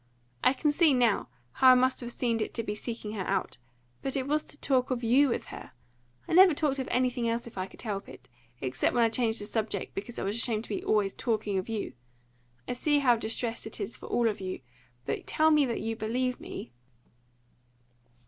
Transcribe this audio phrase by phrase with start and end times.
[0.43, 3.59] I can see, now, how I must have seemed to be seeking her out;
[4.01, 5.73] but it was to talk of you with her
[6.27, 8.27] I never talked of anything else if I could help it,
[8.61, 11.69] except when I changed the subject because I was ashamed to be always talking of
[11.69, 11.93] you.
[12.67, 14.61] I see how distressing it is for all of you.
[15.05, 16.71] But tell me that you believe me!"